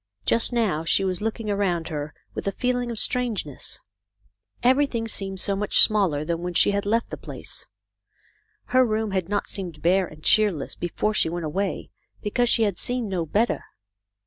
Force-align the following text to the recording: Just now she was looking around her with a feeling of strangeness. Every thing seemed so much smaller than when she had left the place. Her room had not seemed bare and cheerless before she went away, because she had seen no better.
Just 0.25 0.51
now 0.51 0.83
she 0.83 1.03
was 1.03 1.21
looking 1.21 1.47
around 1.51 1.89
her 1.89 2.15
with 2.33 2.47
a 2.47 2.51
feeling 2.53 2.89
of 2.89 2.97
strangeness. 2.97 3.79
Every 4.63 4.87
thing 4.87 5.07
seemed 5.07 5.39
so 5.39 5.55
much 5.55 5.77
smaller 5.81 6.25
than 6.25 6.39
when 6.39 6.55
she 6.55 6.71
had 6.71 6.87
left 6.87 7.11
the 7.11 7.17
place. 7.17 7.67
Her 8.73 8.83
room 8.83 9.11
had 9.11 9.29
not 9.29 9.45
seemed 9.47 9.83
bare 9.83 10.07
and 10.07 10.23
cheerless 10.23 10.73
before 10.73 11.13
she 11.13 11.29
went 11.29 11.45
away, 11.45 11.91
because 12.19 12.49
she 12.49 12.63
had 12.63 12.79
seen 12.79 13.09
no 13.09 13.27
better. 13.27 13.63